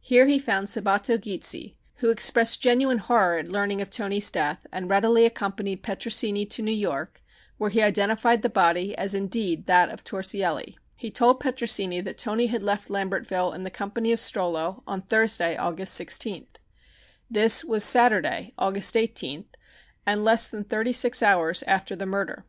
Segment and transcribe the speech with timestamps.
[0.00, 4.90] Here he found Sabbatto Gizzi, who expressed genuine horror at learning of Toni's death and
[4.90, 7.22] readily accompanied Petrosini to New York,
[7.56, 10.76] where he identified the body as indeed that of Torsielli.
[10.96, 15.56] He told Petrosini that Toni had left Lambertville in the company of Strollo on Thursday,
[15.56, 16.56] August 16th.
[17.30, 19.44] This was Saturday, August 18th,
[20.04, 22.44] and less than thirty six hours after the murder.